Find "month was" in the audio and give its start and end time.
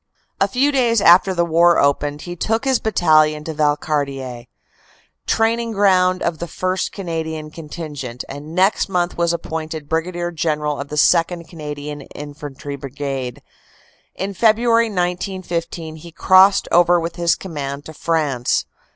8.89-9.31